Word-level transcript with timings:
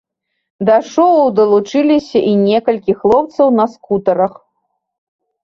Да 0.69 0.77
шоу 0.93 1.19
далучыліся 1.39 2.17
і 2.31 2.33
некалькі 2.47 2.97
хлопцаў 3.03 3.53
на 3.61 3.65
скутарах. 3.75 4.33